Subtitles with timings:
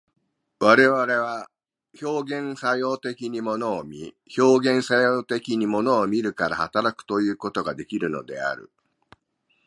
[0.59, 1.47] 我々は
[2.01, 8.71] 表現作用的に物を見、表現作用的に物を見るから働くということができるのである。